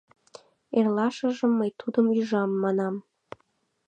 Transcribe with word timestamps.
Эрлашыжым 0.77 1.51
мый 1.59 1.71
тудым 1.79 2.05
ӱжам, 2.19 2.51
манам: 2.63 2.95